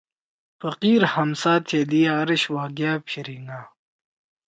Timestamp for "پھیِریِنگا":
3.07-3.59